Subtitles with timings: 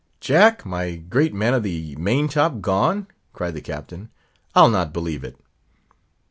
[0.19, 4.09] Jack, my great man of the main top, gone!" cried the captain;
[4.55, 5.37] "I'll not believe it."